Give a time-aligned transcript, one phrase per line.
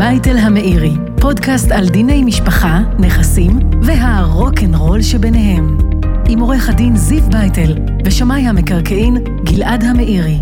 [0.00, 5.78] בייטל המאירי, פודקאסט על דיני משפחה, נכסים והרוקנרול שביניהם.
[6.28, 7.74] עם עורך הדין זיו בייטל
[8.04, 10.38] ושמאי המקרקעין גלעד המאירי.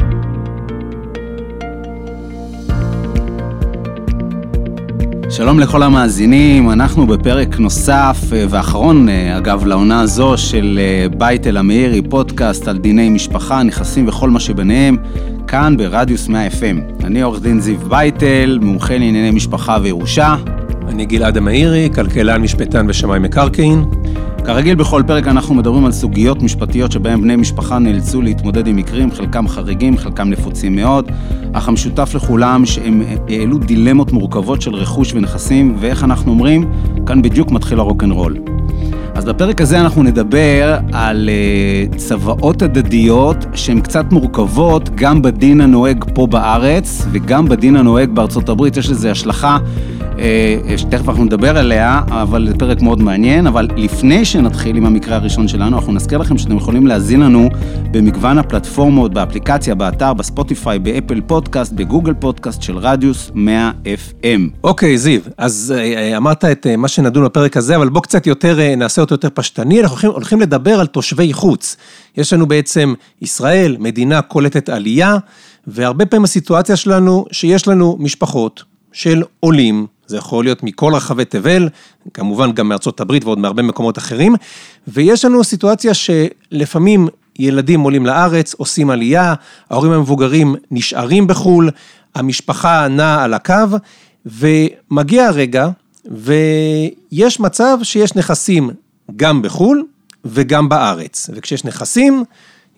[5.30, 11.56] שלום לכל המאזינים, אנחנו בפרק נוסף אה, ואחרון, אה, אגב, לעונה הזו של אה, בייטל
[11.56, 14.96] המאירי, פודקאסט על דיני משפחה, נכסים וכל מה שביניהם,
[15.48, 17.04] כאן ברדיוס 100 FM.
[17.04, 20.36] אני עורך דין זיו בייטל, מומחה לענייני משפחה וירושה.
[20.88, 23.84] אני גלעד המאירי, כלכלן, משפטן ושמאי מקרקעין.
[24.44, 29.10] כרגיל בכל פרק אנחנו מדברים על סוגיות משפטיות שבהן בני משפחה נאלצו להתמודד עם מקרים,
[29.10, 31.10] חלקם חריגים, חלקם נפוצים מאוד,
[31.52, 36.70] אך המשותף לכולם שהם העלו דילמות מורכבות של רכוש ונכסים, ואיך אנחנו אומרים,
[37.06, 38.47] כאן בדיוק מתחיל הרוקנרול.
[39.18, 41.30] אז בפרק הזה אנחנו נדבר על
[41.92, 48.48] uh, צוואות הדדיות שהן קצת מורכבות גם בדין הנוהג פה בארץ וגם בדין הנוהג בארצות
[48.48, 49.97] הברית, יש לזה השלכה אה,
[50.76, 53.46] שתכף אנחנו נדבר עליה, אבל זה פרק מאוד מעניין.
[53.46, 57.48] אבל לפני שנתחיל עם המקרה הראשון שלנו, אנחנו נזכיר לכם שאתם יכולים להזין לנו
[57.90, 64.40] במגוון הפלטפורמות, באפליקציה, באתר, בספוטיפיי, באפל פודקאסט, בגוגל פודקאסט של רדיוס 100 FM.
[64.64, 68.58] אוקיי, זיו, אז אה, אה, אמרת את מה שנדון בפרק הזה, אבל בוא קצת יותר,
[68.76, 69.80] נעשה אותו יותר פשטני.
[69.80, 71.76] אנחנו הולכים, הולכים לדבר על תושבי חוץ.
[72.16, 75.16] יש לנו בעצם ישראל, מדינה קולטת עלייה,
[75.66, 81.68] והרבה פעמים הסיטואציה שלנו, שיש לנו משפחות של עולים, זה יכול להיות מכל רחבי תבל,
[82.14, 84.34] כמובן גם מארצות הברית ועוד מהרבה מקומות אחרים,
[84.88, 89.34] ויש לנו סיטואציה שלפעמים ילדים עולים לארץ, עושים עלייה,
[89.70, 91.70] ההורים המבוגרים נשארים בחו"ל,
[92.14, 93.54] המשפחה נעה על הקו,
[94.26, 95.68] ומגיע הרגע,
[96.04, 98.70] ויש מצב שיש נכסים
[99.16, 99.84] גם בחו"ל
[100.24, 102.24] וגם בארץ, וכשיש נכסים,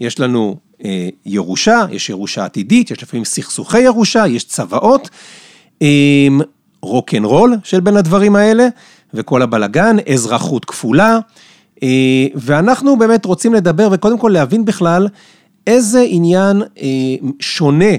[0.00, 5.10] יש לנו אה, ירושה, יש ירושה עתידית, יש לפעמים סכסוכי ירושה, יש צוואות.
[5.82, 6.28] אה,
[6.82, 8.68] רוקנרול של בין הדברים האלה,
[9.14, 11.18] וכל הבלגן, אזרחות כפולה,
[11.82, 15.08] אה, ואנחנו באמת רוצים לדבר וקודם כל להבין בכלל
[15.66, 16.88] איזה עניין אה,
[17.40, 17.94] שונה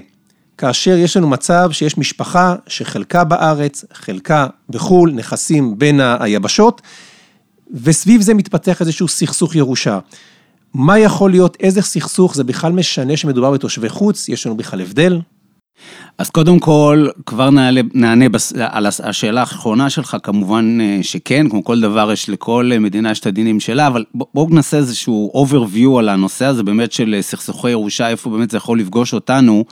[0.57, 6.81] כאשר יש לנו מצב שיש משפחה שחלקה בארץ, חלקה בחו"ל, נכסים בין היבשות,
[7.73, 9.99] וסביב זה מתפתח איזשהו סכסוך ירושה.
[10.73, 15.21] מה יכול להיות, איזה סכסוך, זה בכלל משנה שמדובר בתושבי חוץ, יש לנו בכלל הבדל?
[16.17, 21.63] אז קודם כל, כבר נעלה, נענה בס, על השאלה האחרונה שלך, כמובן אה, שכן, כמו
[21.63, 26.09] כל דבר, יש לכל מדינה יש את הדינים שלה, אבל בואו נעשה איזשהו overview על
[26.09, 29.65] הנושא הזה באמת של אה, סכסוכי ירושה, איפה באמת זה יכול לפגוש אותנו.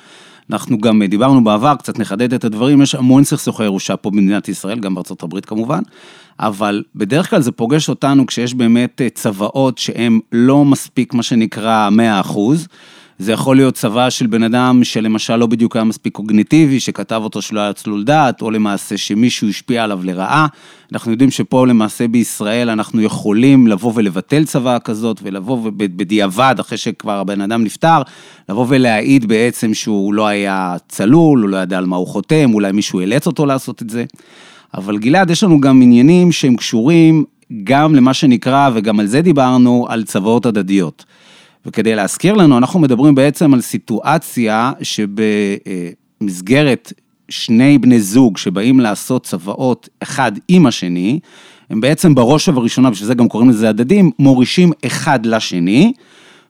[0.52, 4.80] אנחנו גם דיברנו בעבר, קצת נחדד את הדברים, יש המון סכסוכי ירושה פה במדינת ישראל,
[4.80, 5.82] גם בארצות הברית כמובן,
[6.40, 11.90] אבל בדרך כלל זה פוגש אותנו כשיש באמת אה, צוואות שהן לא מספיק, מה שנקרא,
[11.90, 12.68] 100 אחוז.
[13.20, 17.42] זה יכול להיות צבא של בן אדם שלמשל לא בדיוק היה מספיק קוגניטיבי, שכתב אותו
[17.42, 20.48] שלא היה צלול דעת, או למעשה שמישהו השפיע עליו לרעה.
[20.94, 27.20] אנחנו יודעים שפה למעשה בישראל אנחנו יכולים לבוא ולבטל צבא כזאת, ולבוא בדיעבד, אחרי שכבר
[27.20, 28.02] הבן אדם נפטר,
[28.50, 32.72] לבוא ולהעיד בעצם שהוא לא היה צלול, הוא לא ידע על מה הוא חותם, אולי
[32.72, 34.06] מישהו אילץ אותו לעשות את זה.
[34.74, 37.26] אבל גלעד, יש לנו גם עניינים שהם קשורים
[37.64, 41.06] גם למה שנקרא, וגם על זה דיברנו, על צוואות הדדיות.
[41.66, 44.72] וכדי להזכיר לנו, אנחנו מדברים בעצם על סיטואציה
[46.22, 46.94] שבמסגרת
[47.30, 51.20] שני בני זוג שבאים לעשות צוואות אחד עם השני,
[51.70, 55.94] הם בעצם בראש ובראשונה, בשביל זה גם קוראים לזה הדדים, מורישים אחד לשני,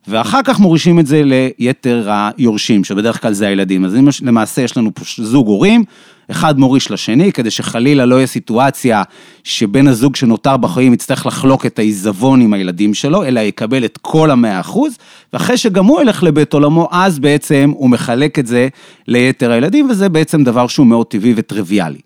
[0.07, 3.85] ואחר כך מורישים את זה ליתר היורשים, שבדרך כלל זה הילדים.
[3.85, 5.83] אז למעשה יש לנו פה זוג הורים,
[6.31, 9.03] אחד מוריש לשני, כדי שחלילה לא יהיה סיטואציה
[9.43, 14.31] שבן הזוג שנותר בחיים יצטרך לחלוק את העיזבון עם הילדים שלו, אלא יקבל את כל
[14.31, 14.97] המאה אחוז,
[15.33, 18.67] ואחרי שגם הוא ילך לבית עולמו, אז בעצם הוא מחלק את זה
[19.07, 21.99] ליתר הילדים, וזה בעצם דבר שהוא מאוד טבעי וטריוויאלי.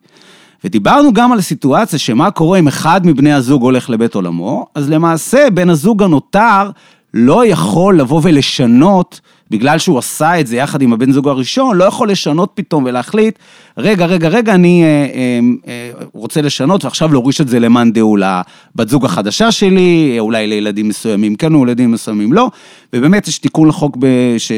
[0.63, 5.47] ודיברנו גם על סיטואציה שמה קורה אם אחד מבני הזוג הולך לבית עולמו, אז למעשה
[5.53, 6.69] בן הזוג הנותר
[7.13, 9.21] לא יכול לבוא ולשנות
[9.51, 13.39] בגלל שהוא עשה את זה יחד עם הבן זוג הראשון, לא יכול לשנות פתאום ולהחליט,
[13.77, 18.17] רגע, רגע, רגע, אני אה, אה, אה, רוצה לשנות ועכשיו להוריש את זה למאן דהוא
[18.17, 22.49] לבת זוג החדשה שלי, אולי לילדים מסוימים כן או לילדים מסוימים לא,
[22.93, 23.97] ובאמת יש תיקון לחוק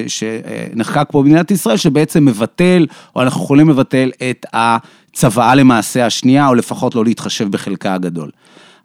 [0.07, 2.85] שנחקק פה במדינת ישראל, שבעצם מבטל,
[3.15, 8.29] או אנחנו יכולים לבטל את הצוואה למעשה השנייה, או לפחות לא להתחשב בחלקה הגדול.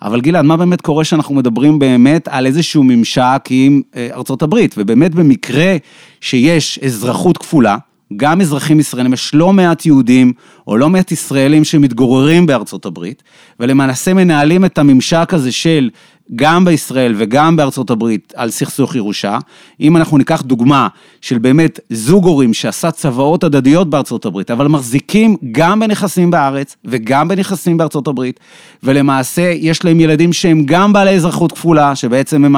[0.03, 4.75] אבל גלעד, מה באמת קורה שאנחנו מדברים באמת על איזשהו ממשק עם אה, ארצות הברית?
[4.79, 5.77] ובאמת במקרה
[6.21, 7.77] שיש אזרחות כפולה,
[8.17, 10.33] גם אזרחים ישראלים, יש לא מעט יהודים
[10.67, 13.23] או לא מעט ישראלים שמתגוררים בארצות הברית,
[13.61, 15.91] ולמעשה מנהלים את הממשק הזה של
[16.37, 19.39] גם בישראל וגם בארצות הברית על סכסוך ירושה.
[19.81, 20.89] אם אנחנו ניקח דוגמה
[21.21, 27.29] של באמת זוג הורים שעשה צוואות הדדיות בארצות הברית, אבל מחזיקים גם בנכסים בארץ וגם
[27.29, 28.41] בנכסים בארצות הברית,
[28.83, 32.57] ולמעשה יש להם ילדים שהם גם בעלי אזרחות כפולה, שבעצם הם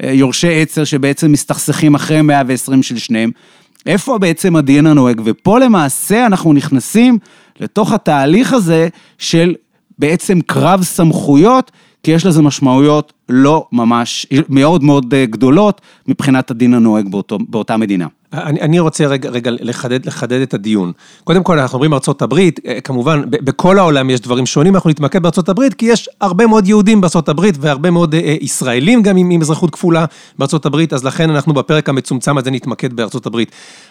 [0.00, 3.30] היורשי עצר שבעצם מסתכסכים אחרי 120 של שניהם.
[3.86, 5.20] איפה בעצם הדין הנוהג?
[5.24, 7.18] ופה למעשה אנחנו נכנסים
[7.60, 8.88] לתוך התהליך הזה
[9.18, 9.54] של
[9.98, 11.72] בעצם קרב סמכויות
[12.06, 17.76] כי יש לזה משמעויות לא ממש, מאוד מאוד אה, גדולות מבחינת הדין הנוהג באותו, באותה
[17.76, 18.06] מדינה.
[18.32, 20.92] אני, אני רוצה רגע, רגע לחדד, לחדד את הדיון.
[21.24, 25.22] קודם כל, אנחנו אומרים ארצות הברית, אה, כמובן, בכל העולם יש דברים שונים, אנחנו נתמקד
[25.22, 29.30] בארצות הברית, כי יש הרבה מאוד יהודים בארצות הברית, והרבה מאוד אה, ישראלים גם עם,
[29.30, 30.04] עם אזרחות כפולה
[30.38, 33.50] בארצות הברית, אז לכן אנחנו בפרק המצומצם הזה נתמקד בארצות הברית.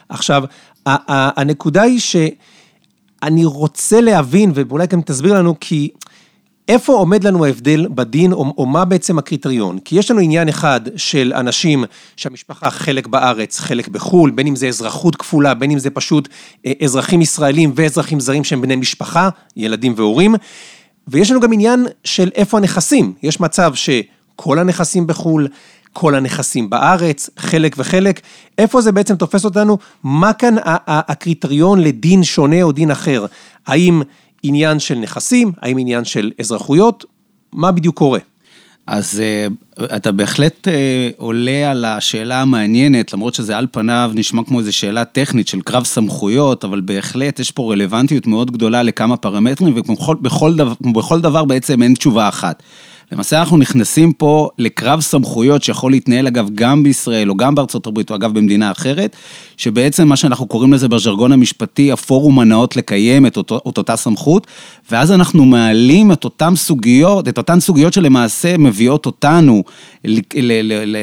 [0.09, 0.43] עכשיו,
[0.85, 5.89] הנקודה היא שאני רוצה להבין, ואולי גם תסביר לנו, כי...
[6.67, 9.79] איפה עומד לנו ההבדל בדין, או, או מה בעצם הקריטריון?
[9.79, 11.83] כי יש לנו עניין אחד של אנשים
[12.15, 16.29] שהמשפחה חלק בארץ, חלק בחו"ל, בין אם זה אזרחות כפולה, בין אם זה פשוט
[16.65, 20.35] אה, אזרחים ישראלים ואזרחים זרים שהם בני משפחה, ילדים והורים,
[21.07, 23.13] ויש לנו גם עניין של איפה הנכסים.
[23.23, 25.47] יש מצב שכל הנכסים בחו"ל,
[25.93, 28.21] כל הנכסים בארץ, חלק וחלק,
[28.57, 29.77] איפה זה בעצם תופס אותנו?
[30.03, 30.55] מה כאן
[30.87, 33.25] הקריטריון לדין שונה או דין אחר?
[33.67, 34.01] האם...
[34.47, 37.05] עניין של נכסים, האם עניין של אזרחויות,
[37.53, 38.19] מה בדיוק קורה?
[38.87, 39.21] אז
[39.79, 40.71] uh, אתה בהחלט uh,
[41.17, 45.83] עולה על השאלה המעניינת, למרות שזה על פניו נשמע כמו איזו שאלה טכנית של קרב
[45.83, 50.73] סמכויות, אבל בהחלט יש פה רלוונטיות מאוד גדולה לכמה פרמטרים, ובכל דבר,
[51.21, 52.63] דבר בעצם אין תשובה אחת.
[53.11, 58.09] למעשה אנחנו נכנסים פה לקרב סמכויות שיכול להתנהל אגב גם בישראל או גם בארצות הברית
[58.09, 59.15] או אגב במדינה אחרת,
[59.57, 64.47] שבעצם מה שאנחנו קוראים לזה בז'רגון המשפטי, הפורום הנאות לקיים את, אותו, את אותה סמכות,
[64.91, 69.63] ואז אנחנו מעלים את אותן סוגיות, את אותן סוגיות שלמעשה מביאות אותנו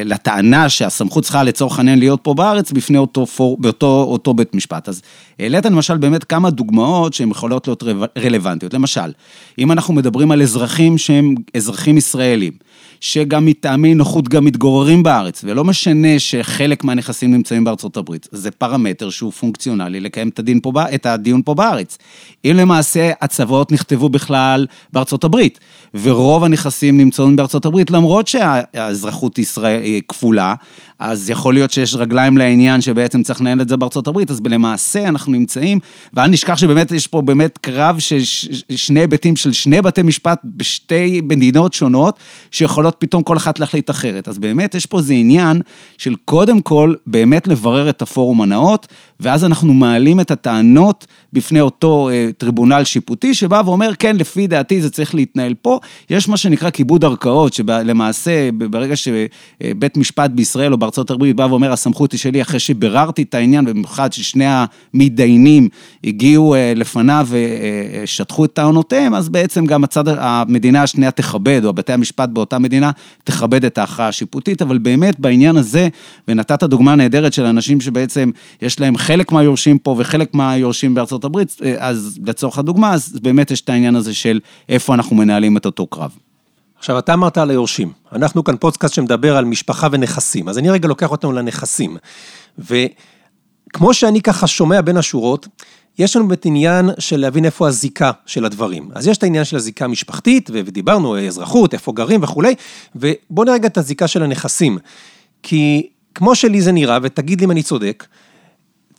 [0.05, 4.89] לטענה שהסמכות צריכה לצורך העניין להיות פה בארץ בפני אותו, פור, באותו אותו בית משפט.
[4.89, 5.01] אז
[5.39, 7.83] העלית למשל באמת כמה דוגמאות שהן יכולות להיות
[8.17, 8.73] רלוונטיות.
[8.73, 9.11] למשל,
[9.59, 12.53] אם אנחנו מדברים על אזרחים שהם אזרחים ישראלים,
[12.99, 19.09] שגם מטעמי נוחות גם מתגוררים בארץ, ולא משנה שחלק מהנכסים נמצאים בארצות הברית, זה פרמטר
[19.09, 21.97] שהוא פונקציונלי לקיים את, הדין פה, את הדיון פה בארץ.
[22.45, 25.59] אם למעשה הצוואות נכתבו בכלל בארצות הברית,
[25.93, 30.55] ורוב הנכסים נמצאים בארצות הברית, למרות שהאזרחות ישראל כפולה,
[31.05, 35.07] אז יכול להיות שיש רגליים לעניין שבעצם צריך לנהל את זה בארצות הברית, אז למעשה
[35.07, 35.79] אנחנו נמצאים,
[36.13, 38.19] ואל נשכח שבאמת יש פה באמת קרב של
[38.75, 42.19] שני היבטים של שני בתי משפט בשתי מדינות שונות,
[42.51, 44.27] שיכולות פתאום כל אחת להחליט אחרת.
[44.27, 45.61] אז באמת יש פה איזה עניין
[45.97, 48.87] של קודם כל באמת לברר את הפורום הנאות,
[49.19, 54.81] ואז אנחנו מעלים את הטענות בפני אותו אה, טריבונל שיפוטי, שבא ואומר, כן, לפי דעתי
[54.81, 55.79] זה צריך להתנהל פה.
[56.09, 61.71] יש מה שנקרא כיבוד ערכאות, שלמעשה, ברגע שבית משפט בישראל או בארצות הברית בא ואומר,
[61.71, 65.69] הסמכות היא שלי, אחרי שביררתי את העניין, במיוחד ששני המתדיינים
[66.03, 71.73] הגיעו אה, לפניו ושטחו אה, את טענותיהם, אז בעצם גם הצד, המדינה השנייה תכבד, או
[71.73, 72.91] בתי המשפט באותה מדינה,
[73.23, 75.87] תכבד את ההכרעה השיפוטית, אבל באמת בעניין הזה,
[76.27, 81.57] ונתת דוגמה נהדרת של אנשים שבעצם יש להם חלק מהיורשים פה וחלק מהיורשים בארצות הברית,
[81.63, 85.65] אה, אז לצורך הדוגמה, אז באמת יש את העניין הזה של איפה אנחנו מנהלים את
[85.65, 86.11] אותו קרב.
[86.77, 87.91] עכשיו, אתה אמרת על היורשים.
[88.11, 91.97] אנחנו כאן פודקאסט שמדבר על משפחה ונכסים, אז אני רגע לוקח אותנו לנכסים.
[92.59, 95.47] וכמו שאני ככה שומע בין השורות,
[95.99, 98.89] יש לנו באמת עניין של להבין איפה הזיקה של הדברים.
[98.95, 102.55] אז יש את העניין של הזיקה המשפחתית, ודיברנו, אזרחות, איפה גרים וכולי,
[102.95, 104.77] ובואו נראה רגע את הזיקה של הנכסים.
[105.43, 108.05] כי כמו שלי זה נראה, ותגיד לי אם אני צודק,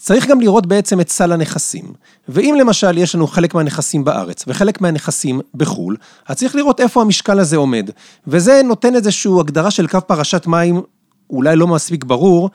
[0.05, 1.93] צריך גם לראות בעצם את סל הנכסים.
[2.29, 5.97] ואם למשל יש לנו חלק מהנכסים בארץ וחלק מהנכסים בחו"ל,
[6.29, 7.91] אז צריך לראות איפה המשקל הזה עומד.
[8.27, 10.83] וזה נותן איזושהי הגדרה של קו פרשת מים,
[11.31, 12.51] אולי לא מספיק ברור.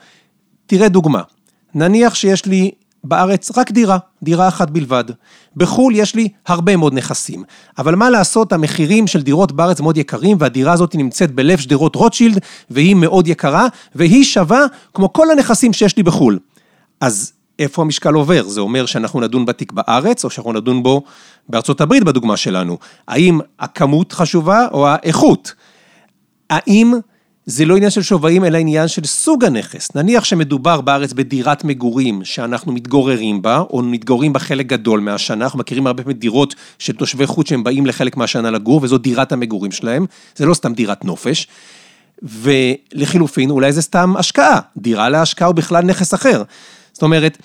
[0.66, 1.22] תראה דוגמה,
[1.74, 2.70] נניח שיש לי
[3.04, 5.04] בארץ רק דירה, דירה אחת בלבד.
[5.56, 7.44] בחו"ל יש לי הרבה מאוד נכסים.
[7.78, 12.38] אבל מה לעשות, המחירים של דירות בארץ מאוד יקרים, והדירה הזאת נמצאת בלב שדרות רוטשילד,
[12.70, 16.38] והיא מאוד יקרה, והיא שווה כמו כל הנכסים שיש לי בחו"ל.
[17.00, 18.42] אז איפה המשקל עובר?
[18.42, 21.02] זה אומר שאנחנו נדון בתיק בארץ, או שאנחנו נדון בו
[21.48, 22.78] בארצות הברית בדוגמה שלנו.
[23.08, 25.54] האם הכמות חשובה או האיכות?
[26.50, 26.92] האם
[27.46, 29.94] זה לא עניין של שווים, אלא עניין של סוג הנכס.
[29.94, 35.58] נניח שמדובר בארץ בדירת מגורים שאנחנו מתגוררים בה, או מתגוררים בה חלק גדול מהשנה, אנחנו
[35.58, 39.72] מכירים הרבה פעמים דירות של תושבי חוץ שהם באים לחלק מהשנה לגור, וזו דירת המגורים
[39.72, 41.48] שלהם, זה לא סתם דירת נופש.
[42.22, 46.42] ולחילופין, אולי זה סתם השקעה, דירה להשקעה או בכלל נכס אחר.
[46.92, 47.38] זאת אומרת,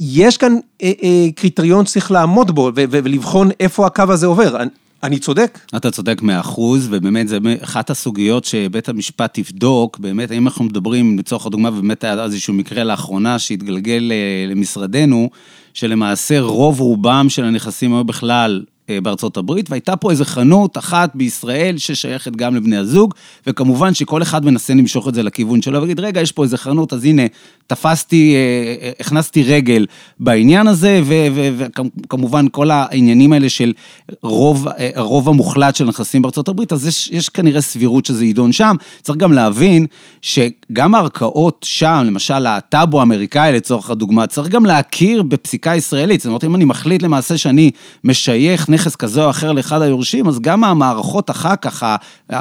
[0.00, 4.56] יש כאן אה, אה, קריטריון שצריך לעמוד בו ולבחון איפה הקו הזה עובר.
[5.02, 5.58] אני צודק?
[5.76, 11.18] אתה צודק מאה אחוז, ובאמת זה אחת הסוגיות שבית המשפט יבדוק, באמת, האם אנחנו מדברים,
[11.18, 15.30] לצורך הדוגמה, ובאמת היה איזשהו מקרה לאחרונה שהתגלגל אה, למשרדנו,
[15.74, 18.64] שלמעשה רוב רובם של הנכסים היו בכלל
[19.02, 23.14] בארצות הברית, והייתה פה איזו חנות אחת בישראל ששייכת גם לבני הזוג,
[23.46, 26.92] וכמובן שכל אחד מנסה למשוך את זה לכיוון שלו, ויגיד, רגע, יש פה איזו חנות,
[26.92, 27.22] אז הנה,
[27.66, 29.86] תפסתי, אה, אה, הכנסתי רגל
[30.20, 31.00] בעניין הזה,
[31.56, 33.72] וכמובן כל העניינים האלה של
[34.22, 38.76] רוב, הרוב המוחלט של נכסים בארצות הברית, אז יש, יש כנראה סבירות שזה יידון שם.
[39.02, 39.86] צריך גם להבין
[40.22, 46.20] שגם הערכאות שם, למשל הטאבו האמריקאי לצורך הדוגמה, צריך גם להכיר בפסיקה ישראלית.
[46.20, 47.70] זאת אומרת, אם אני מחליט למעשה שאני
[48.04, 51.96] משייך נכס כזה או אחר לאחד היורשים, אז גם המערכות אחר כך,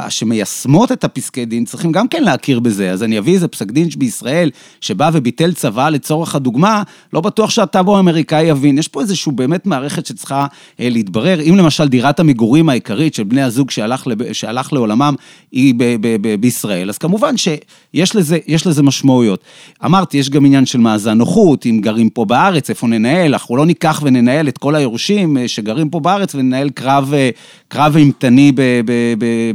[0.10, 2.92] שמיישמות את הפסקי דין, צריכים גם כן להכיר בזה.
[2.92, 4.50] אז אני אביא איזה פסק דין בישראל,
[4.82, 8.78] שבא וביטל צבא לצורך הדוגמה, לא בטוח שהטאבו האמריקאי יבין.
[8.78, 10.46] יש פה איזושהי באמת מערכת שצריכה
[10.80, 11.42] אה, להתברר.
[11.42, 15.16] אם למשל דירת המגורים העיקרית של בני הזוג שהלך, לב, שהלך לעולמם
[15.52, 19.44] היא ב, ב, ב, בישראל, אז כמובן שיש לזה, לזה משמעויות.
[19.86, 23.66] אמרתי, יש גם עניין של מאזן נוחות, אם גרים פה בארץ, איפה ננהל, אנחנו לא
[23.66, 27.30] ניקח וננהל את כל היורשים אה, שגרים פה בארץ וננהל קרב, אה,
[27.68, 28.52] קרב אימתני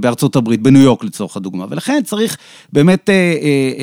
[0.00, 1.66] בארצות הברית, בניו יורק לצורך הדוגמה.
[1.70, 2.36] ולכן צריך
[2.72, 3.10] באמת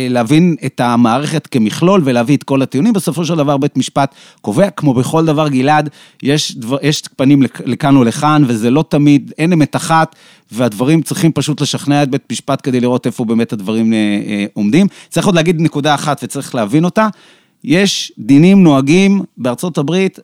[0.10, 2.94] להבין את המערכת כמכלול ולהביא את כל הטיעונים.
[2.94, 5.90] בסופו של דבר בית משפט קובע, כמו בכל דבר, גלעד,
[6.24, 10.16] יש, דבר, יש פנים לכאן ולכאן, וזה לא תמיד, אין אמת אחת,
[10.52, 14.88] והדברים צריכים פשוט לשכנע את בית משפט כדי לראות איפה באמת הדברים אה, אה, עומדים.
[15.10, 17.08] צריך עוד להגיד נקודה אחת וצריך להבין אותה.
[17.64, 20.20] יש דינים נוהגים בארצות הברית,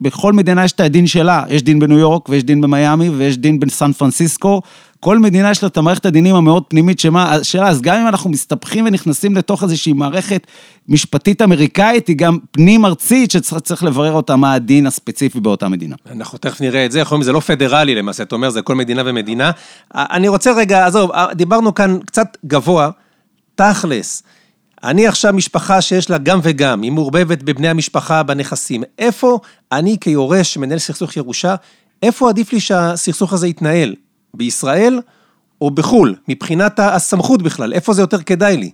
[0.00, 3.60] בכל מדינה יש את הדין שלה, יש דין בניו יורק ויש דין במיאמי ויש דין
[3.60, 4.62] בסן פרנסיסקו,
[5.00, 7.00] כל מדינה יש לה את המערכת הדינים המאוד פנימית
[7.42, 10.46] שלה, אז גם אם אנחנו מסתבכים ונכנסים לתוך איזושהי מערכת
[10.88, 15.96] משפטית אמריקאית, היא גם פנים ארצית שצריך לברר אותה מה הדין הספציפי באותה מדינה.
[16.10, 19.02] אנחנו תכף נראה את זה, יכולים, זה לא פדרלי למעשה, אתה אומר, זה כל מדינה
[19.06, 19.50] ומדינה.
[19.94, 22.90] אני רוצה רגע, עזוב, דיברנו כאן קצת גבוה,
[23.54, 24.22] תכלס.
[24.84, 28.82] אני עכשיו משפחה שיש לה גם וגם, היא מעורבבת בבני המשפחה, בנכסים.
[28.98, 29.38] איפה
[29.72, 31.54] אני כיורש שמנהל סכסוך ירושה,
[32.02, 33.94] איפה עדיף לי שהסכסוך הזה יתנהל?
[34.34, 35.00] בישראל
[35.60, 38.70] או בחו"ל, מבחינת הסמכות בכלל, איפה זה יותר כדאי לי?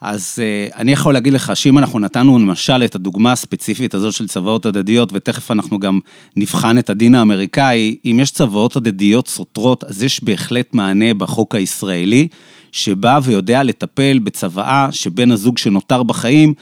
[0.00, 4.28] אז uh, אני יכול להגיד לך שאם אנחנו נתנו למשל את הדוגמה הספציפית הזאת של
[4.28, 6.00] צוואות הדדיות, ותכף אנחנו גם
[6.36, 12.28] נבחן את הדין האמריקאי, אם יש צוואות הדדיות סותרות, אז יש בהחלט מענה בחוק הישראלי,
[12.72, 16.54] שבא ויודע לטפל בצוואה שבן הזוג שנותר בחיים, אה,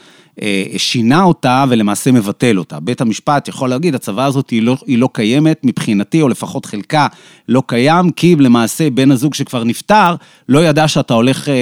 [0.77, 2.79] שינה אותה ולמעשה מבטל אותה.
[2.79, 7.07] בית המשפט יכול להגיד, הצוואה הזאת היא לא, היא לא קיימת מבחינתי, או לפחות חלקה
[7.49, 10.15] לא קיים, כי למעשה בן הזוג שכבר נפטר,
[10.49, 11.59] לא ידע שאתה הולך אה, אה,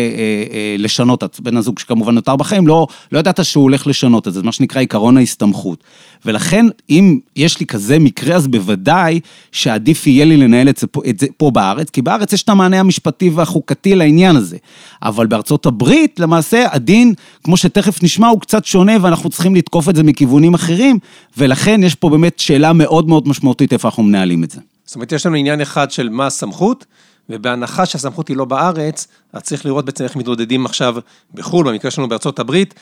[0.53, 4.39] אה, לשנות, בן הזוג שכמובן נותר בחיים, לא, לא ידעת שהוא הולך לשנות את זה,
[4.39, 5.83] זה מה שנקרא עקרון ההסתמכות.
[6.25, 9.19] ולכן, אם יש לי כזה מקרה, אז בוודאי
[9.51, 12.49] שעדיף יהיה לי לנהל את זה, פה, את זה פה בארץ, כי בארץ יש את
[12.49, 14.57] המענה המשפטי והחוקתי לעניין הזה.
[15.01, 17.13] אבל בארצות הברית, למעשה, הדין,
[17.43, 20.99] כמו שתכף נשמע, הוא קצת שונה, ואנחנו צריכים לתקוף את זה מכיוונים אחרים,
[21.37, 24.59] ולכן יש פה באמת שאלה מאוד מאוד משמעותית איפה אנחנו מנהלים את זה.
[24.85, 26.85] זאת אומרת, יש לנו עניין אחד של מה הסמכות,
[27.29, 30.95] ובהנחה שהסמכות היא לא בארץ, אז צריך לראות בעצם איך מתמודדים עכשיו
[31.33, 32.73] בחו"ל, במקרה שלנו בארצות הברית,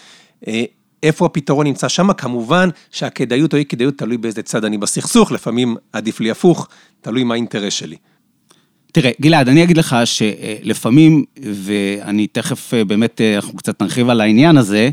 [0.47, 0.63] אה,
[1.03, 5.75] איפה הפתרון נמצא שם, כמובן שהכדאיות או אי כדאיות תלוי באיזה צד אני בסכסוך, לפעמים
[5.93, 6.67] עדיף לי הפוך,
[7.01, 7.95] תלוי מה האינטרס שלי.
[8.91, 14.21] תראה, גלעד, אני אגיד לך שלפעמים, ואני תכף אה, באמת, אה, אנחנו קצת נרחיב על
[14.21, 14.89] העניין הזה,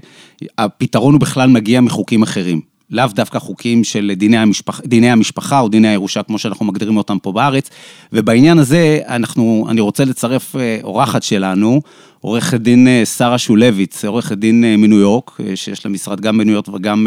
[0.58, 2.60] הפתרון הוא בכלל מגיע מחוקים אחרים.
[2.90, 7.18] לאו דווקא חוקים של דיני, המשפח, דיני המשפחה או דיני הירושה, כמו שאנחנו מגדירים אותם
[7.18, 7.71] פה בארץ.
[8.12, 11.80] ובעניין הזה, אנחנו, אני רוצה לצרף אה, אורחת שלנו,
[12.21, 17.07] עורכת דין שרה שולביץ, עורכת דין מניו יורק, שיש לה משרד גם בניו יורק וגם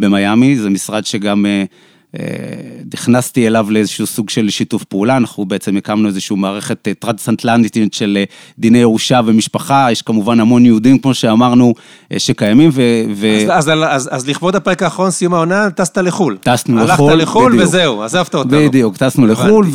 [0.00, 1.46] במיאמי, זה משרד שגם
[2.94, 8.24] נכנסתי אליו לאיזשהו סוג של שיתוף פעולה, אנחנו בעצם הקמנו איזושהי מערכת טרנסנטלנטית של
[8.58, 11.74] דיני ירושה ומשפחה, יש כמובן המון יהודים, כמו שאמרנו,
[12.18, 12.82] שקיימים, ו...
[13.50, 16.36] אז, אז, אז, אז לכבוד הפרק האחרון, סיום העונה, טסת לחו"ל.
[16.40, 17.68] טסנו לחו"ל, הלכת לחו"ל בדיוק.
[17.68, 18.58] וזהו, עזבת אותנו.
[18.58, 19.66] בדיוק, טסנו לחו"ל,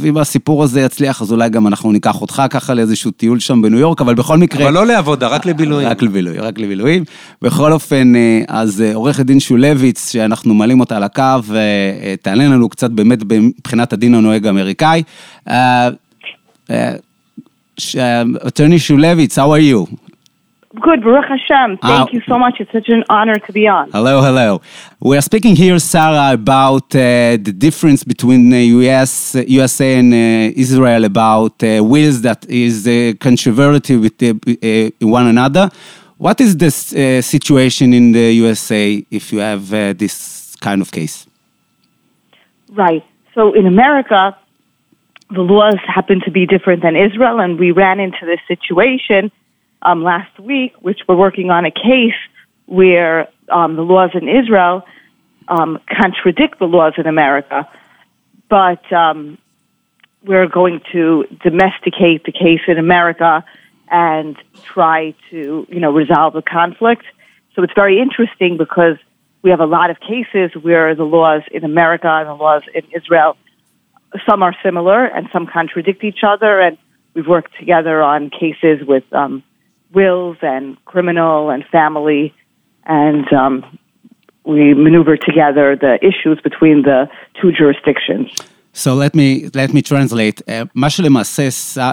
[0.00, 3.78] ואם הסיפור הזה יצליח, אז אולי גם אנחנו ניקח אותך ככה לאיזשהו טיול שם בניו
[3.78, 4.64] יורק, אבל בכל מקרה...
[4.64, 5.88] אבל לא לעבודה, רק לבילויים.
[5.88, 7.04] רק לבילויים, רק לבילויים.
[7.42, 8.12] בכל אופן,
[8.48, 11.22] אז עורכת דין שולביץ, שאנחנו מעלים אותה על הקו,
[12.21, 15.03] תענה לנו קצת באמת מבחינת הדין הנוהג האמריקאי.
[17.77, 19.87] Attorney Shulevitz, how are you?
[20.81, 21.77] Good, Baruch Hashem.
[21.77, 22.59] Thank uh, you so much.
[22.59, 23.91] It's such an honor to be on.
[23.91, 24.61] Hello, hello.
[24.99, 30.13] We are speaking here, Sarah, about uh, the difference between the US, uh, USA and
[30.13, 35.69] uh, Israel about uh, wills that is uh, controversial with the, one another.
[36.17, 36.71] What is the
[37.21, 41.26] situation in the USA if you have this kind of case?
[42.70, 43.04] Right.
[43.34, 44.36] So in America,
[45.30, 49.30] the laws happen to be different than Israel, and we ran into this situation
[49.82, 52.20] um, last week, which we're working on a case
[52.66, 54.82] where um, the laws in Israel
[55.48, 57.68] um, contradict the laws in America,
[58.48, 59.38] but um,
[60.24, 63.44] we're going to domesticate the case in America
[63.90, 67.04] and try to, you know, resolve the conflict.
[67.54, 68.96] So it's very interesting because
[69.41, 72.83] we have a lot of cases where the laws in America and the laws in
[72.99, 73.37] Israel,
[74.27, 76.59] some are similar and some contradict each other.
[76.59, 76.77] And
[77.13, 79.43] we've worked together on cases with um,
[79.93, 82.33] wills and criminal and family,
[82.85, 83.53] and um,
[84.43, 86.99] we maneuver together the issues between the
[87.39, 88.27] two jurisdictions.
[88.73, 90.41] So let me, let me translate.
[90.47, 91.43] Uh, מה שלמעשה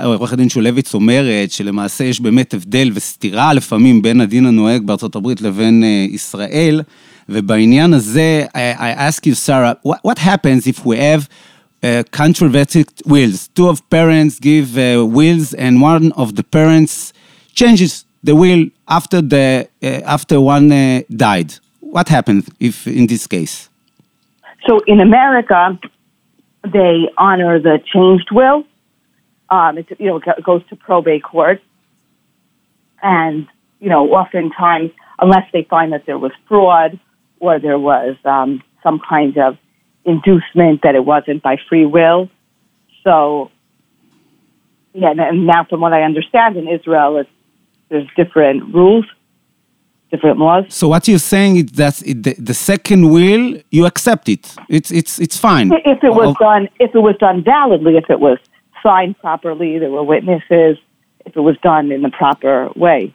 [0.04, 5.40] עורך הדין שולביץ אומרת, שלמעשה יש באמת הבדל וסתירה לפעמים בין הדין הנוהג בארצות הברית
[5.40, 6.80] לבין uh, ישראל,
[7.28, 12.84] ובעניין הזה, I, I ask you, Sarah, what, what happens if we have uh, controversial
[13.06, 13.48] wills?
[13.56, 17.12] Two of parents give uh, wills and one of the parents
[17.60, 21.50] changes the will after the uh, after one uh, died.
[21.80, 23.68] What happened if in this case?
[24.66, 25.78] So in America,
[26.76, 28.64] they honor the changed will.
[29.50, 31.60] Um, it you know goes to probate court,
[33.02, 33.46] and
[33.80, 36.98] you know oftentimes, unless they find that there was fraud
[37.39, 39.57] or there was um, some kind of
[40.05, 42.29] inducement that it wasn't by free will.
[43.03, 43.51] So,
[44.93, 47.29] yeah, and now from what I understand in Israel, it's
[47.89, 49.05] there's different rules,
[50.11, 50.65] different laws.
[50.69, 54.55] So what you're saying is that the, the second will, you accept it.
[54.69, 55.71] It's it's it's fine.
[55.71, 58.37] If it was done, if it was done validly, if it was
[58.83, 60.77] signed properly, there were witnesses,
[61.25, 63.13] if it was done in the proper way.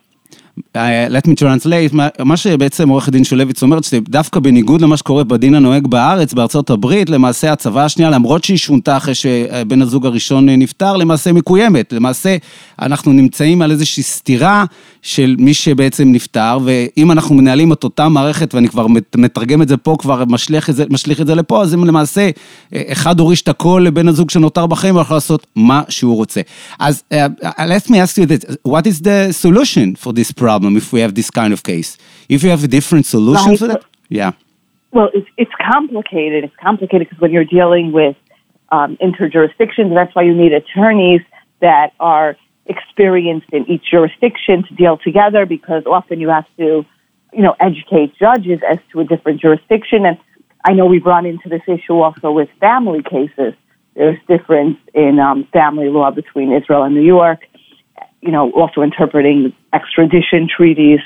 [1.10, 5.86] Let me translate, מה שבעצם עורך הדין שולביץ אומרת, שדווקא בניגוד למה שקורה בדין הנוהג
[5.86, 11.32] בארץ, בארצות הברית, למעשה הצוואה השנייה, למרות שהיא שונתה אחרי שבן הזוג הראשון נפטר, למעשה
[11.32, 11.92] מקוימת.
[11.92, 12.36] למעשה,
[12.82, 14.64] אנחנו נמצאים על איזושהי סתירה
[15.02, 18.86] של מי שבעצם נפטר, ואם אנחנו מנהלים את אותה מערכת, ואני כבר
[19.16, 22.30] מתרגם את זה פה, כבר משליך את זה, משליך את זה לפה, אז אם למעשה
[22.74, 26.40] אחד הוריש את הכל לבן הזוג שנותר בחיים, הוא יכול לעשות מה שהוא רוצה.
[26.78, 30.92] אז uh, let me ask you this, what is the solution for this problem if
[30.92, 31.98] we have this kind of case?
[32.28, 33.58] If you have a different solution right.
[33.58, 33.84] for that?
[34.08, 34.32] Yeah.
[34.92, 36.44] Well, it's, it's complicated.
[36.44, 38.16] It's complicated because when you're dealing with
[38.70, 41.22] um, interjurisdictions, that's why you need attorneys
[41.60, 46.84] that are experienced in each jurisdiction to deal together because often you have to,
[47.32, 50.04] you know, educate judges as to a different jurisdiction.
[50.06, 50.18] And
[50.64, 53.54] I know we've run into this issue also with family cases.
[53.94, 57.40] There's difference in um, family law between Israel and New York
[58.22, 61.00] you know, also interpreting extradition treaties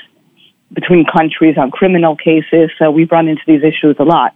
[0.73, 2.69] between countries on criminal cases.
[2.77, 4.33] So we've run into these issues a lot.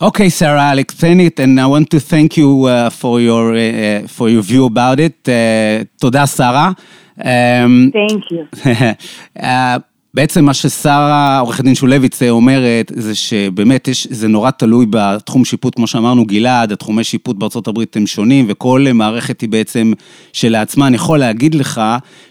[0.00, 3.58] Okay, Sarah, I'll explain it, and I want to thank you uh, for your uh,
[3.58, 5.28] uh, for your view about it.
[5.28, 6.76] Uh, toda, Sarah.
[7.20, 8.46] Um, thank you.
[9.40, 9.80] Uh,
[10.14, 15.74] בעצם מה ששרה, עורכת דין שולביץ אומרת, זה שבאמת יש, זה נורא תלוי בתחום שיפוט,
[15.74, 19.92] כמו שאמרנו, גלעד, התחומי שיפוט בארצות הברית הם שונים, וכל מערכת היא בעצם
[20.32, 20.86] שלעצמה.
[20.86, 21.80] אני יכול להגיד לך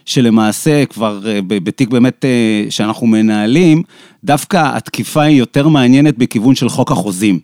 [0.06, 3.84] שלמעשה, כבר אה, בתיק באמת אה, שאנחנו מנהלים,
[4.24, 7.40] דווקא התקיפה היא יותר מעניינת בכיוון של חוק החוזים.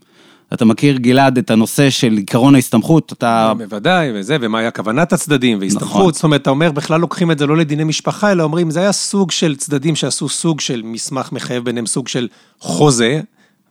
[0.54, 3.54] אתה מכיר, גלעד, את הנושא של עקרון ההסתמכות, אתה...
[3.58, 6.14] בוודאי, וזה, ומה היה כוונת הצדדים, והסתמכות, נכון.
[6.14, 8.92] זאת אומרת, אתה אומר, בכלל לוקחים את זה לא לדיני משפחה, אלא אומרים, זה היה
[8.92, 12.28] סוג של צדדים שעשו סוג של מסמך מחייב ביניהם, סוג של
[12.60, 13.22] חוזה,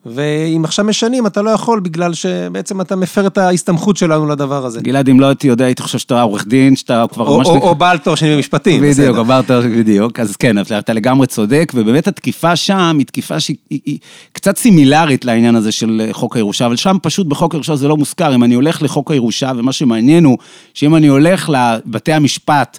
[0.07, 4.81] ואם עכשיו משנים, אתה לא יכול בגלל שבעצם אתה מפר את ההסתמכות שלנו לדבר הזה.
[4.81, 7.47] גלעד, אם לא הייתי יודע, הייתי חושב שאתה עורך דין, שאתה כבר או, ממש...
[7.47, 9.17] או, או בעל תואר שני במשפטים, בדיוק.
[9.17, 10.21] או בעל תואר, בדיוק.
[10.21, 13.99] אז כן, אתה אתה לגמרי צודק, ובאמת התקיפה שם היא תקיפה שהיא היא- היא
[14.33, 18.35] קצת סימילרית לעניין הזה של חוק הירושה, אבל שם פשוט בחוק הירושה זה לא מוזכר.
[18.35, 20.39] אם אני הולך לחוק הירושה, ומה שמעניין הוא,
[20.75, 22.79] שאם אני הולך לבתי המשפט,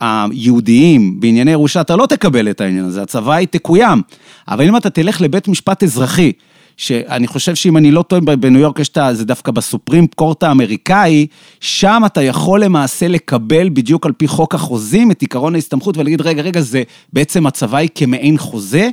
[0.00, 4.02] היהודיים בענייני ירושה, אתה לא תקבל את העניין הזה, הצבא היא תקוים.
[4.48, 6.32] אבל אם אתה תלך לבית משפט אזרחי,
[6.76, 8.98] שאני חושב שאם אני לא טועה, בניו יורק יש את.
[9.12, 11.26] זה דווקא בסופרים קורט האמריקאי,
[11.60, 16.42] שם אתה יכול למעשה לקבל בדיוק על פי חוק החוזים את עקרון ההסתמכות ולהגיד, רגע,
[16.42, 16.82] רגע, זה
[17.12, 18.88] בעצם הצבא היא כמעין חוזה,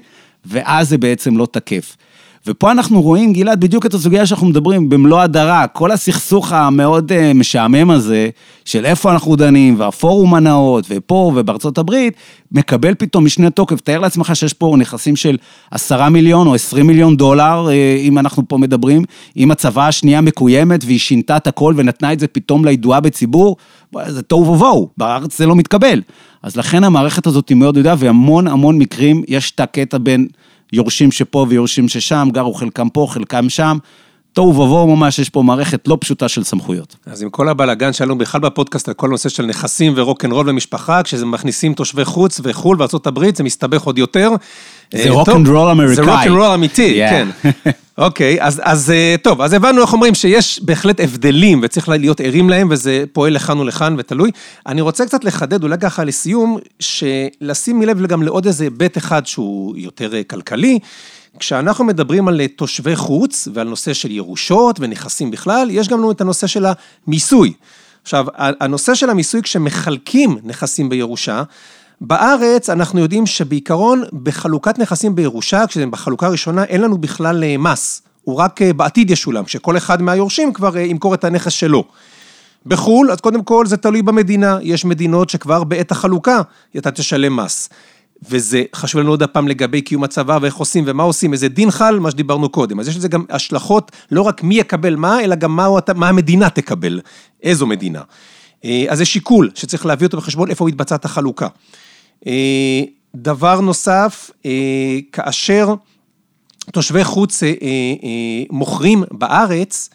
[0.45, 1.95] ואז זה בעצם לא תקף.
[2.49, 7.33] ופה אנחנו רואים, גלעד, בדיוק את הסוגיה שאנחנו מדברים במלוא הדרה, כל הסכסוך המאוד uh,
[7.35, 8.29] משעמם הזה,
[8.65, 12.13] של איפה אנחנו דנים, והפורום הנאות, ופה ובארצות הברית,
[12.51, 13.81] מקבל פתאום משנה תוקף.
[13.81, 15.38] תאר לעצמך שיש פה נכסים של
[15.71, 19.03] עשרה מיליון או עשרים מיליון דולר, uh, אם אנחנו פה מדברים,
[19.38, 23.55] אם הצבא השנייה מקוימת והיא שינתה את הכל ונתנה את זה פתאום לידועה בציבור,
[24.07, 26.01] זה תוהו ובוהו, בארץ זה לא מתקבל.
[26.43, 30.27] אז לכן המערכת הזאת היא מאוד ידועה, והמון המון מקרים יש את הקטע בין...
[30.73, 33.77] יורשים שפה ויורשים ששם, גרו חלקם פה, חלקם שם.
[34.39, 36.95] תוהו ובוהו ממש, יש פה מערכת לא פשוטה של סמכויות.
[37.06, 41.04] אז עם כל הבלאגן שהיה לנו בכלל בפודקאסט על כל הנושא של נכסים ורוקנרול במשפחה,
[41.04, 44.32] כשזה מכניסים תושבי חוץ וחו"ל הברית, זה מסתבך עוד יותר.
[44.93, 45.95] זה אה, רוק טוב, and roll אמריקאי.
[45.95, 47.10] זה רוקנרול אמיתי, Yeah.
[47.10, 47.28] כן.
[48.06, 52.49] אוקיי, אז, אז אה, טוב, אז הבנו איך אומרים שיש בהחלט הבדלים וצריך להיות ערים
[52.49, 54.32] להם וזה פועל לכאן ולכאן ותלוי.
[54.67, 59.78] אני רוצה קצת לחדד, אולי ככה לסיום, לשים לב גם לעוד איזה היבט אחד שהוא
[59.78, 60.80] יותר אה, כלכלי.
[61.39, 66.11] כשאנחנו מדברים על אה, תושבי חוץ ועל נושא של ירושות ונכסים בכלל, יש גם לנו
[66.11, 66.65] את הנושא של
[67.07, 67.53] המיסוי.
[68.01, 71.43] עכשיו, הנושא של המיסוי כשמחלקים נכסים בירושה,
[72.01, 78.01] בארץ אנחנו יודעים שבעיקרון בחלוקת נכסים בירושה, כשזה בחלוקה הראשונה, אין לנו בכלל אה, מס.
[78.23, 81.83] הוא רק אה, בעתיד ישולם, שכל אחד מהיורשים כבר ימכור את הנכס שלו.
[82.65, 86.41] בחו"ל, אז קודם כל זה תלוי במדינה, יש מדינות שכבר בעת החלוקה
[86.77, 87.69] אתה תשלם מס.
[88.29, 91.99] וזה חשוב לנו עוד הפעם לגבי קיום הצבא ואיך עושים ומה עושים, איזה דין חל,
[91.99, 92.79] מה שדיברנו קודם.
[92.79, 96.49] אז יש לזה גם השלכות, לא רק מי יקבל מה, אלא גם מה, מה המדינה
[96.49, 96.99] תקבל,
[97.43, 98.01] איזו מדינה.
[98.65, 101.47] אה, אז זה שיקול שצריך להביא אותו בחשבון איפה מתבצעת החלוקה.
[102.27, 102.82] אה,
[103.15, 105.73] דבר נוסף, אה, כאשר
[106.71, 107.43] תושבי חוץ
[108.51, 109.89] מוכרים בארץ,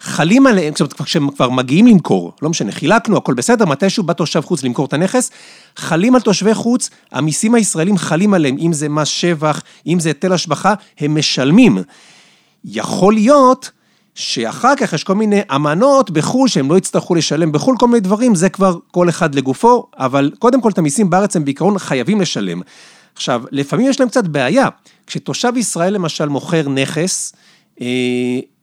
[0.00, 4.62] חלים עליהם, כשהם כבר מגיעים למכור, לא משנה, חילקנו, הכל בסדר, מתישהו בא תושב חוץ
[4.62, 5.30] למכור את הנכס,
[5.76, 10.32] חלים על תושבי חוץ, המיסים הישראלים חלים עליהם, אם זה מס שבח, אם זה היטל
[10.32, 11.78] השבחה, הם משלמים.
[12.64, 13.70] יכול להיות
[14.14, 18.34] שאחר כך יש כל מיני אמנות בחו"ל שהם לא יצטרכו לשלם בחו"ל כל מיני דברים,
[18.34, 22.60] זה כבר כל אחד לגופו, אבל קודם כל את המיסים בארץ הם בעיקרון חייבים לשלם.
[23.14, 24.68] עכשיו, לפעמים יש להם קצת בעיה,
[25.06, 27.32] כשתושב ישראל למשל מוכר נכס,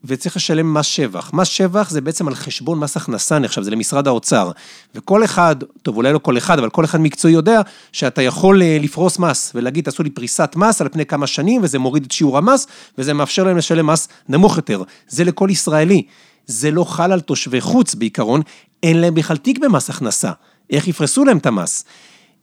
[0.04, 1.30] וצריך לשלם מס שבח.
[1.32, 4.50] מס שבח זה בעצם על חשבון מס הכנסה נחשב, זה למשרד האוצר.
[4.94, 7.60] וכל אחד, טוב אולי לא כל אחד, אבל כל אחד מקצועי יודע
[7.92, 12.04] שאתה יכול לפרוס מס ולהגיד, תעשו לי פריסת מס על פני כמה שנים, וזה מוריד
[12.04, 12.66] את שיעור המס,
[12.98, 14.82] וזה מאפשר להם לשלם מס נמוך יותר.
[15.08, 16.02] זה לכל ישראלי.
[16.46, 18.40] זה לא חל על תושבי חוץ בעיקרון,
[18.82, 20.30] אין להם בכלל תיק במס הכנסה.
[20.70, 21.84] איך יפרסו להם את המס?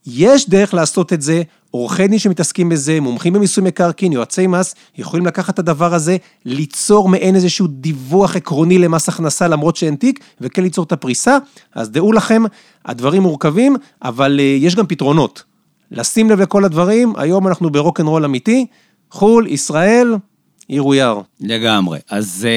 [0.05, 5.25] יש דרך לעשות את זה, עורכי דין שמתעסקים בזה, מומחים במיסוי מקרקעין, יועצי מס, יכולים
[5.25, 10.63] לקחת את הדבר הזה, ליצור מעין איזשהו דיווח עקרוני למס הכנסה למרות שאין תיק, וכן
[10.63, 11.37] ליצור את הפריסה.
[11.75, 12.43] אז דעו לכם,
[12.85, 15.43] הדברים מורכבים, אבל יש גם פתרונות.
[15.91, 18.65] לשים לב לכל הדברים, היום אנחנו ברוקנרול אמיתי,
[19.11, 20.15] חו"ל, ישראל,
[20.71, 21.21] עיר הוא יער.
[21.41, 21.99] לגמרי.
[22.09, 22.47] אז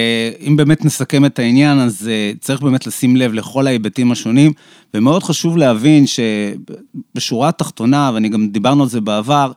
[0.46, 4.52] אם באמת נסכם את העניין, אז צריך באמת לשים לב לכל ההיבטים השונים,
[4.94, 9.52] ומאוד חשוב להבין שבשורה התחתונה, ואני גם דיברנו על זה בעבר,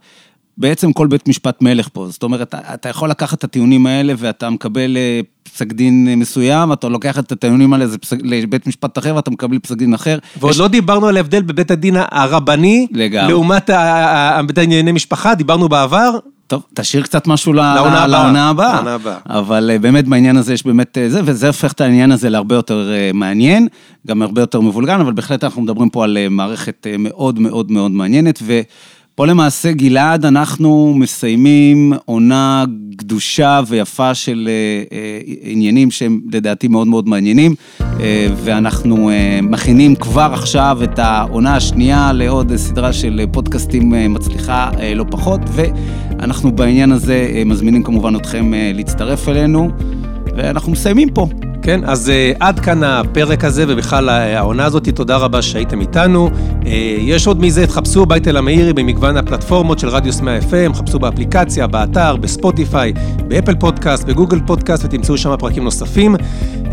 [0.58, 2.08] בעצם כל בית משפט מלך פה.
[2.10, 4.98] זאת אומרת, אתה יכול לקחת את הטיעונים האלה ואתה מקבל
[5.44, 7.86] פסק דין מסוים, אתה לוקח את הטיעונים האלה
[8.24, 10.18] לבית משפט אחר ואתה מקבל פסק דין אחר.
[10.40, 10.60] ועוד יש...
[10.60, 13.32] לא דיברנו על ההבדל בבית הדין הרבני, לגמרי.
[13.32, 13.70] לעומת
[14.48, 16.20] בית ענייני משפחה, דיברנו בעבר.
[16.48, 18.08] טוב, תשאיר קצת משהו לעונה הבאה.
[18.08, 19.18] לעונה הבאה.
[19.30, 23.68] אבל באמת בעניין הזה יש באמת זה, וזה הופך את העניין הזה להרבה יותר מעניין,
[24.08, 28.40] גם הרבה יותר מבולגן, אבל בהחלט אנחנו מדברים פה על מערכת מאוד מאוד מאוד מעניינת,
[28.44, 28.62] ו...
[29.18, 34.50] פה למעשה, גלעד, אנחנו מסיימים עונה גדושה ויפה של
[35.42, 37.56] עניינים שהם לדעתי מאוד מאוד מעניינים,
[38.44, 39.12] ואנחנו
[39.44, 46.92] מכינים כבר עכשיו את העונה השנייה לעוד סדרה של פודקאסטים מצליחה לא פחות, ואנחנו בעניין
[46.92, 49.70] הזה מזמינים כמובן אתכם להצטרף אלינו,
[50.36, 51.28] ואנחנו מסיימים פה.
[51.62, 56.30] כן, אז uh, עד כאן הפרק הזה, ובכלל העונה הזאת, תודה רבה שהייתם איתנו.
[56.62, 56.66] Uh,
[57.00, 61.68] יש עוד מזה, תחפשו בית אל המאירי במגוון הפלטפורמות של רדיוס 100 FM, חפשו באפליקציה,
[61.68, 62.94] באתר, בספוטיפיי,
[63.28, 66.16] ב Apple Podcast, ב Google Podcast, ותמצאו שם פרקים נוספים.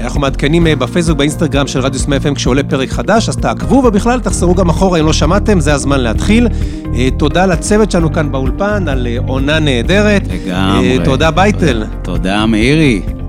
[0.00, 4.20] אנחנו מעדכנים אה, בפייסבוק, באינסטגרם של רדיוס 100 FM כשעולה פרק חדש, אז תעקבו, ובכלל
[4.20, 6.48] תחזרו גם אחורה אם לא שמעתם, זה הזמן להתחיל.
[6.82, 10.22] אה, תודה לצוות שלנו כאן באולפן על אה, עונה נהדרת.
[10.30, 10.98] לגמרי.
[10.98, 11.84] אה, תודה בייטל.
[12.02, 13.23] תודה מאירי.